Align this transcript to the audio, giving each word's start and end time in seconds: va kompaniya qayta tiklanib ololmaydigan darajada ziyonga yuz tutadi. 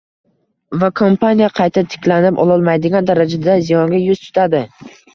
va 0.83 0.89
kompaniya 1.01 1.51
qayta 1.59 1.85
tiklanib 1.93 2.43
ololmaydigan 2.47 3.13
darajada 3.13 3.61
ziyonga 3.71 4.05
yuz 4.09 4.29
tutadi. 4.29 4.69